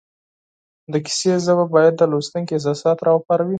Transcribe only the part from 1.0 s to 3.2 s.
کیسې ژبه باید د لوستونکي احساسات را